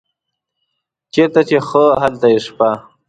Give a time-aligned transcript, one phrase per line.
[1.13, 2.69] چیرته چې ښه هلته یې شپه.